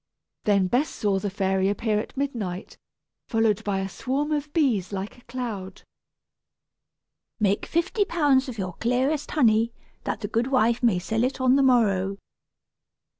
[0.45, 2.75] Then Bess saw the fairy appear at midnight,
[3.27, 5.83] followed by a swarm of bees like a cloud.
[7.39, 9.73] "Make fifty pounds of your clearest honey,
[10.05, 12.17] that the goodwife may sell it on the morrow."